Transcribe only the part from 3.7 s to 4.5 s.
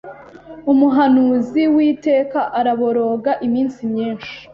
myinshi